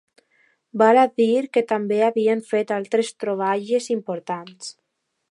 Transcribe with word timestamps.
Val 0.81 0.99
a 1.01 1.03
dir 1.21 1.41
que 1.57 1.61
també 1.71 1.99
havien 2.07 2.41
fet 2.53 2.73
altres 2.77 3.11
troballes 3.25 3.91
importants. 3.97 4.73